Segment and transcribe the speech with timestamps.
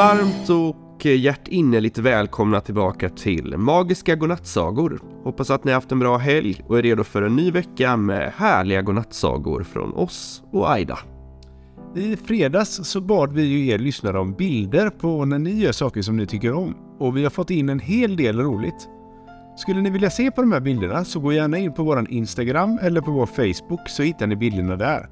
[0.00, 5.00] Varmt och eh, hjärtinnerligt välkomna tillbaka till Magiska Godnattsagor.
[5.24, 7.96] Hoppas att ni har haft en bra helg och är redo för en ny vecka
[7.96, 10.98] med härliga godnattsagor från oss och Aida.
[11.96, 16.02] I fredags så bad vi ju er lyssnare om bilder på när ni gör saker
[16.02, 16.74] som ni tycker om.
[16.98, 18.88] Och vi har fått in en hel del roligt.
[19.56, 22.78] Skulle ni vilja se på de här bilderna så gå gärna in på vår Instagram
[22.82, 25.08] eller på vår Facebook så hittar ni bilderna där.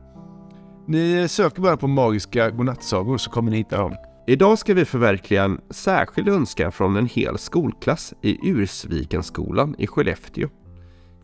[0.87, 3.95] Ni söker bara på magiska godnattsagor så kommer ni hitta dem.
[4.29, 10.49] Idag ska vi förverkliga en särskild önskan från en hel skolklass i Ursvikenskolan i Skellefteå.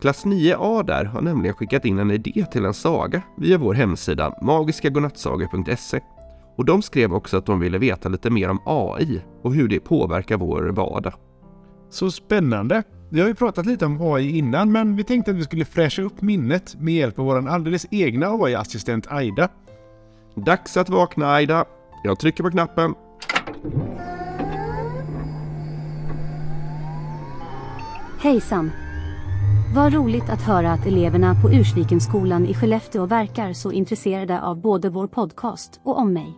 [0.01, 4.33] Klass 9A där har nämligen skickat in en idé till en saga via vår hemsida
[4.41, 5.99] magiskagodnattsagor.se.
[6.57, 9.79] Och de skrev också att de ville veta lite mer om AI och hur det
[9.79, 11.13] påverkar vår vardag.
[11.89, 12.83] Så spännande!
[13.09, 16.01] Vi har ju pratat lite om AI innan men vi tänkte att vi skulle fräscha
[16.01, 19.49] upp minnet med hjälp av vår alldeles egna AI-assistent Aida.
[20.35, 21.65] Dags att vakna Aida!
[22.05, 22.95] Jag trycker på knappen.
[28.19, 28.71] Hejsan!
[29.75, 34.89] Vad roligt att höra att eleverna på Ursvikenskolan i Skellefteå verkar så intresserade av både
[34.89, 36.37] vår podcast och om mig.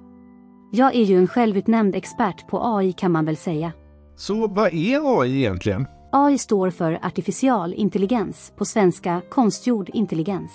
[0.72, 3.72] Jag är ju en självutnämnd expert på AI kan man väl säga.
[4.16, 5.86] Så vad är AI egentligen?
[6.12, 10.52] AI står för artificial intelligens, på svenska konstgjord intelligens.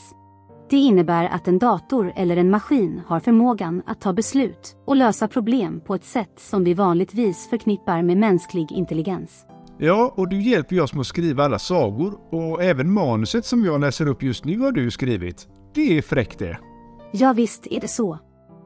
[0.72, 5.28] Det innebär att en dator eller en maskin har förmågan att ta beslut och lösa
[5.28, 9.46] problem på ett sätt som vi vanligtvis förknippar med mänsklig intelligens.
[9.78, 13.80] Ja, och du hjälper oss med att skriva alla sagor och även manuset som jag
[13.80, 15.48] läser upp just nu har du skrivit.
[15.74, 16.58] Det är fräckt det.
[17.12, 18.18] Ja, visst är det så.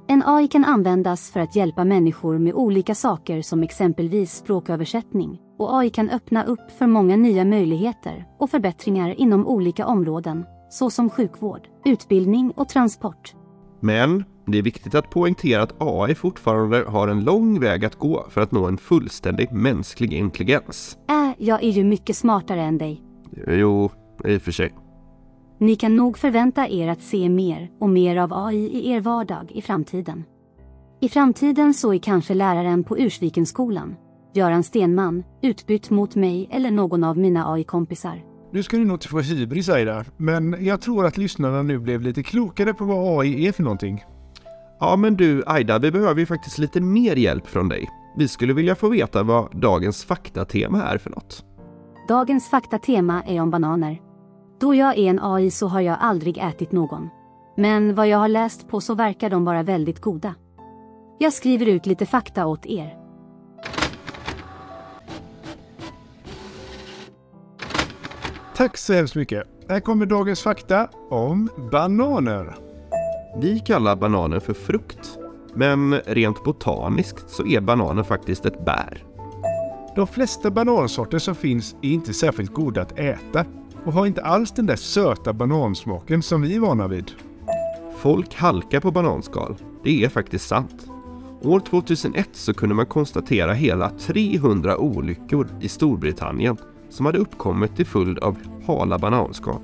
[0.08, 5.38] En AI kan användas för att hjälpa människor med olika saker som exempelvis språköversättning.
[5.58, 11.10] Och AI kan öppna upp för många nya möjligheter och förbättringar inom olika områden, såsom
[11.10, 13.34] sjukvård, utbildning och transport.
[13.80, 18.26] Men det är viktigt att poängtera att AI fortfarande har en lång väg att gå
[18.30, 20.98] för att nå en fullständig mänsklig intelligens.
[21.08, 23.02] Äh, jag är ju mycket smartare än dig.
[23.46, 23.90] Jo,
[24.24, 24.74] i och för sig.
[25.58, 29.52] Ni kan nog förvänta er att se mer och mer av AI i er vardag
[29.54, 30.24] i framtiden.
[31.00, 33.96] I framtiden så är kanske läraren på Ursvikenskolan,
[34.34, 38.22] Göran Stenman, utbytt mot mig eller någon av mina AI-kompisar.
[38.56, 42.00] Nu ska du nog inte få hybris Aida, men jag tror att lyssnarna nu blev
[42.02, 44.04] lite klokare på vad AI är för någonting.
[44.80, 47.88] Ja men du Aida, vi behöver ju faktiskt lite mer hjälp från dig.
[48.16, 51.44] Vi skulle vilja få veta vad dagens faktatema är för något.
[52.08, 54.00] Dagens faktatema är om bananer.
[54.60, 57.08] Då jag är en AI så har jag aldrig ätit någon.
[57.56, 60.34] Men vad jag har läst på så verkar de vara väldigt goda.
[61.18, 63.05] Jag skriver ut lite fakta åt er.
[68.56, 69.42] Tack så hemskt mycket.
[69.68, 72.56] Här kommer dagens fakta om bananer.
[73.40, 75.18] Vi kallar bananen för frukt.
[75.54, 79.04] Men rent botaniskt så är bananen faktiskt ett bär.
[79.96, 83.44] De flesta banansorter som finns är inte särskilt goda att äta
[83.84, 87.10] och har inte alls den där söta banansmaken som vi är vana vid.
[87.98, 89.56] Folk halkar på bananskal.
[89.84, 90.86] Det är faktiskt sant.
[91.42, 96.56] År 2001 så kunde man konstatera hela 300 olyckor i Storbritannien
[96.90, 98.36] som hade uppkommit till följd av
[98.66, 99.60] hala bananskal.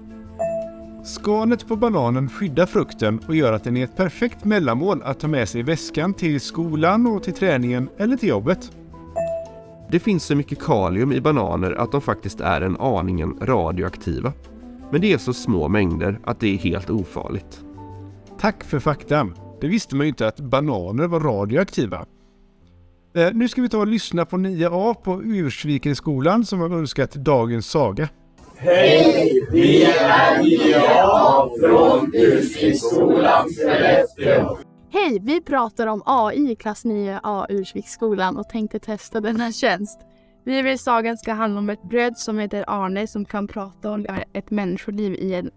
[1.05, 5.29] Skalet på bananen skyddar frukten och gör att den är ett perfekt mellanmål att ta
[5.29, 8.73] med sig i väskan till skolan och till träningen eller till jobbet.
[9.91, 14.33] Det finns så mycket kalium i bananer att de faktiskt är en aningen radioaktiva.
[14.91, 17.61] Men det är så små mängder att det är helt ofarligt.
[18.41, 19.35] Tack för faktan.
[19.61, 22.07] Det visste man ju inte att bananer var radioaktiva.
[23.15, 27.67] Eh, nu ska vi ta och lyssna på 9A på Ursvikenskolan som har önskat dagens
[27.67, 28.09] saga.
[28.57, 29.49] Hej!
[29.51, 34.59] Vi är 9A från Ursviksskolan Skellefteå.
[34.93, 35.19] Hej!
[35.23, 40.01] Vi pratar om AI i klass 9A Ursviksskolan och tänkte testa denna tjänst.
[40.45, 44.07] Vi vill sagan ska handla om ett bröd som heter Arne som kan prata om
[44.33, 45.51] ett människoliv i en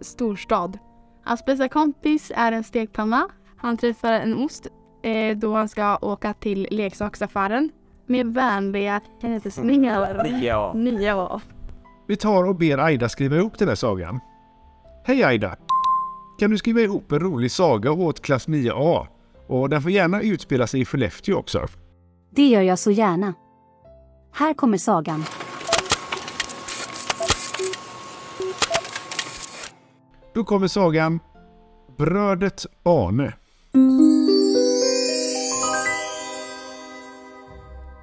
[0.00, 0.78] storstad.
[1.24, 3.28] Hans bästa kompis är en stekpanna.
[3.56, 4.66] Han träffar en ost
[5.02, 7.70] eh, då han ska åka till leksaksaffären
[8.06, 10.14] med vänliga hälsningar.
[10.24, 10.74] 9A.
[10.74, 11.40] 9A.
[12.06, 14.20] Vi tar och ber Aida skriva ihop den här sagan.
[15.04, 15.56] Hej Aida!
[16.38, 19.06] Kan du skriva ihop en rolig saga åt klass 9A?
[19.46, 21.66] Och den får gärna utspela sig i Skellefteå också.
[22.30, 23.34] Det gör jag så gärna.
[24.32, 25.24] Här kommer sagan.
[30.34, 31.20] Då kommer sagan
[31.98, 33.32] Brödet Arne.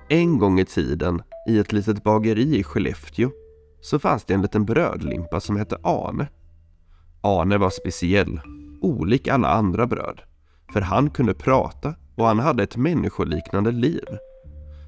[0.09, 3.31] En gång i tiden, i ett litet bageri i Skellefteå,
[3.81, 6.27] så fanns det en liten brödlimpa som hette Arne.
[7.21, 8.39] Arne var speciell,
[8.81, 10.21] olik alla andra bröd,
[10.73, 14.05] för han kunde prata och han hade ett människoliknande liv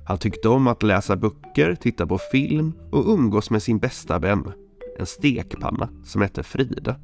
[0.08, 4.52] Han tyckte om att läsa böcker, titta på film och umgås med sin bästa vän,
[5.00, 6.96] en stekpanna som hette Frida.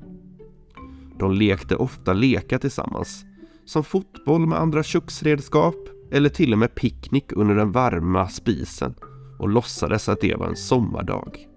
[1.19, 3.25] De lekte ofta lekar tillsammans,
[3.65, 8.95] som fotboll med andra köksredskap eller till och med picknick under den varma spisen
[9.39, 11.47] och låtsades att det var en sommardag.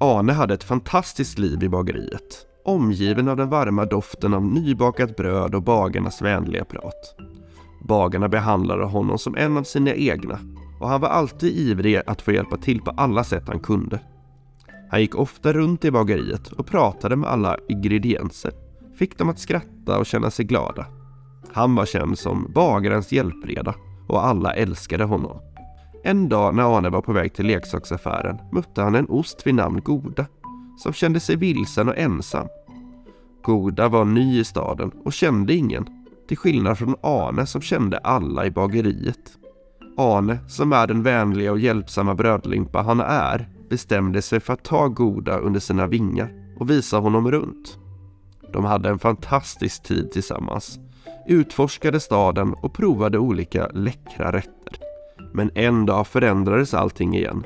[0.00, 5.54] Arne hade ett fantastiskt liv i bageriet, omgiven av den varma doften av nybakat bröd
[5.54, 7.16] och bagarnas vänliga prat.
[7.80, 10.38] Bagarna behandlade honom som en av sina egna
[10.80, 14.00] och han var alltid ivrig att få hjälpa till på alla sätt han kunde.
[14.90, 18.52] Han gick ofta runt i bageriet och pratade med alla ingredienser,
[18.94, 20.86] fick dem att skratta och känna sig glada.
[21.52, 23.74] Han var känd som bagarens hjälpreda
[24.08, 25.40] och alla älskade honom.
[26.04, 29.80] En dag när Arne var på väg till leksaksaffären mötte han en ost vid namn
[29.84, 30.26] Goda
[30.78, 32.48] som kände sig vilsen och ensam.
[33.42, 35.86] Goda var ny i staden och kände ingen,
[36.28, 39.38] till skillnad från Arne som kände alla i bageriet.
[39.96, 44.88] Arne, som är den vänliga och hjälpsamma brödlimpa han är, bestämde sig för att ta
[44.88, 47.78] Goda under sina vingar och visa honom runt.
[48.52, 50.78] De hade en fantastisk tid tillsammans,
[51.26, 54.78] utforskade staden och provade olika läckra rätter.
[55.32, 57.44] Men en dag förändrades allting igen.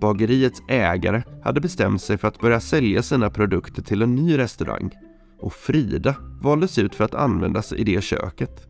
[0.00, 4.90] Bageriets ägare hade bestämt sig för att börja sälja sina produkter till en ny restaurang
[5.40, 8.66] och Frida valdes ut för att användas i det köket.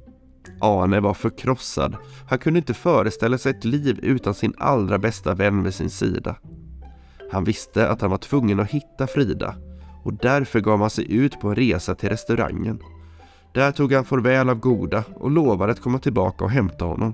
[0.61, 1.97] Arne var förkrossad.
[2.29, 6.37] Han kunde inte föreställa sig ett liv utan sin allra bästa vän vid sin sida.
[7.31, 9.55] Han visste att han var tvungen att hitta Frida
[10.05, 12.79] och därför gav han sig ut på en resa till restaurangen.
[13.53, 17.13] Där tog han farväl av Goda och lovade att komma tillbaka och hämta honom.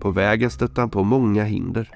[0.00, 1.90] På vägen stötte han på många hinder.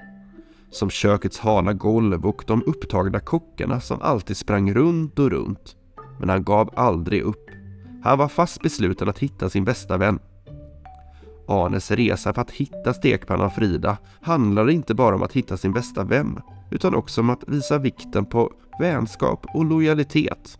[0.69, 5.75] Som kökets hala golv och de upptagna kockarna som alltid sprang runt och runt.
[6.19, 7.45] Men han gav aldrig upp.
[8.03, 10.19] Han var fast besluten att hitta sin bästa vän.
[11.47, 16.03] Arnes resa för att hitta stekpannan Frida handlade inte bara om att hitta sin bästa
[16.03, 16.39] vän
[16.71, 20.57] utan också om att visa vikten på vänskap och lojalitet.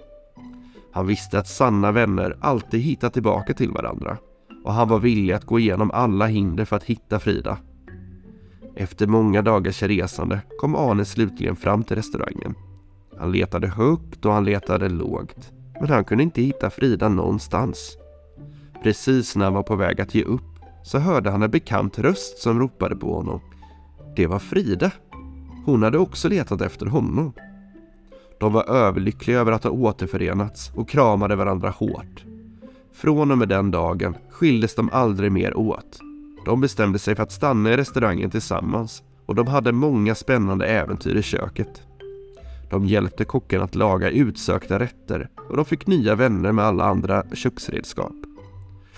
[0.92, 4.18] Han visste att sanna vänner alltid hittar tillbaka till varandra
[4.64, 7.58] och han var villig att gå igenom alla hinder för att hitta Frida.
[8.76, 12.56] Efter många dagars resande kom Arne slutligen fram till restaurangen.
[13.20, 17.98] Han letade högt och han letade lågt, men han kunde inte hitta Frida någonstans.
[18.84, 20.42] Precis när han var på väg att ge upp
[20.84, 23.40] så hörde han en bekant röst som ropade på honom.
[24.16, 24.92] Det var Frida.
[25.66, 27.34] Hon hade också letat efter honom.
[28.42, 32.26] De var överlyckliga över att ha återförenats och kramade varandra hårt.
[32.94, 36.00] Från och med den dagen skildes de aldrig mer åt.
[36.46, 41.16] De bestämde sig för att stanna i restaurangen tillsammans och de hade många spännande äventyr
[41.16, 41.82] i köket.
[42.70, 47.24] De hjälpte kocken att laga utsökta rätter och de fick nya vänner med alla andra
[47.34, 48.16] köksredskap.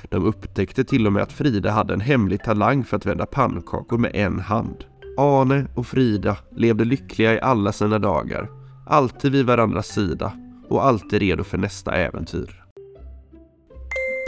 [0.10, 3.98] De upptäckte till och med att Frida hade en hemlig talang för att vända pannkakor
[3.98, 4.86] med en hand.
[5.18, 10.34] Arne och Frida levde lyckliga i alla sina dagar, alltid vid varandras sida
[10.70, 12.64] och alltid redo för nästa äventyr.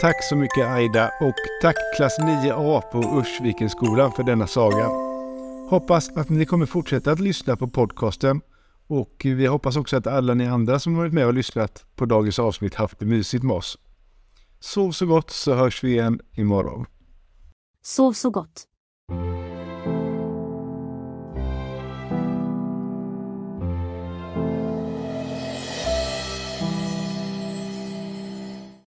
[0.00, 4.86] Tack så mycket Aida och tack klass 9A på Ursvikenskolan för denna saga.
[5.70, 8.40] Hoppas att ni kommer fortsätta att lyssna på podcasten
[8.86, 12.38] och vi hoppas också att alla ni andra som varit med och lyssnat på dagens
[12.38, 13.78] avsnitt haft det mysigt med oss.
[14.60, 16.86] Sov så gott så hörs vi igen imorgon.
[17.82, 18.66] Sov så gott.